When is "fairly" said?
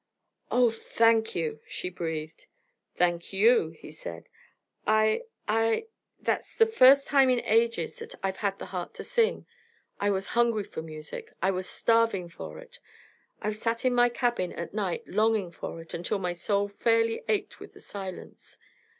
16.67-17.21